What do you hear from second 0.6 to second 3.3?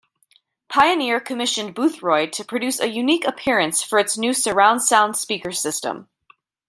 Pioneer commissioned Boothroyd to produce a unique